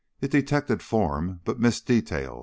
It 0.19 0.31
detected 0.31 0.81
form 0.81 1.41
but 1.45 1.59
missed 1.59 1.85
detail. 1.85 2.39